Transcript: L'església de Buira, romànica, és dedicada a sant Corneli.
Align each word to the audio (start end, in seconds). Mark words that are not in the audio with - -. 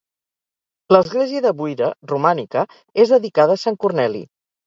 L'església 0.95 1.41
de 1.47 1.51
Buira, 1.59 1.89
romànica, 2.13 2.65
és 3.05 3.13
dedicada 3.17 3.59
a 3.61 3.63
sant 3.67 3.79
Corneli. 3.85 4.23